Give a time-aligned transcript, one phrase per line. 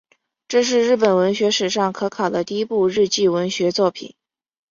[0.47, 4.15] 这是日本文学史上可考的第一部日记文学作品。